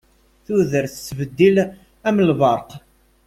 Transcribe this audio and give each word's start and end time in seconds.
Tudert 0.45 0.91
tettbeddil 0.95 1.57
am 2.07 2.17
lberq. 2.29 2.69